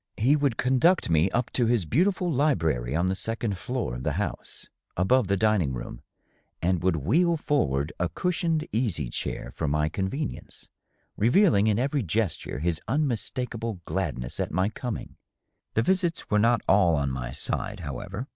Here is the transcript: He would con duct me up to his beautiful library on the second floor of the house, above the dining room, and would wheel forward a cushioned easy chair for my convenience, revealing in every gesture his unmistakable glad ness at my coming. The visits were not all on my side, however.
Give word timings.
He 0.17 0.35
would 0.35 0.57
con 0.57 0.79
duct 0.79 1.11
me 1.11 1.29
up 1.29 1.51
to 1.51 1.67
his 1.67 1.85
beautiful 1.85 2.31
library 2.31 2.95
on 2.95 3.05
the 3.05 3.13
second 3.13 3.55
floor 3.59 3.93
of 3.93 4.01
the 4.01 4.13
house, 4.13 4.65
above 4.97 5.27
the 5.27 5.37
dining 5.37 5.73
room, 5.73 6.01
and 6.59 6.81
would 6.81 6.95
wheel 6.95 7.37
forward 7.37 7.93
a 7.99 8.09
cushioned 8.09 8.67
easy 8.71 9.11
chair 9.11 9.51
for 9.53 9.67
my 9.67 9.89
convenience, 9.89 10.69
revealing 11.17 11.67
in 11.67 11.77
every 11.77 12.01
gesture 12.01 12.57
his 12.57 12.81
unmistakable 12.87 13.79
glad 13.85 14.17
ness 14.17 14.39
at 14.39 14.49
my 14.51 14.69
coming. 14.69 15.17
The 15.75 15.83
visits 15.83 16.31
were 16.31 16.39
not 16.39 16.63
all 16.67 16.95
on 16.95 17.11
my 17.11 17.29
side, 17.31 17.81
however. 17.81 18.27